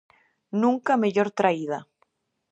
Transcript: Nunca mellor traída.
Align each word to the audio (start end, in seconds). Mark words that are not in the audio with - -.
Nunca 0.61 0.93
mellor 1.03 1.29
traída. 1.39 1.79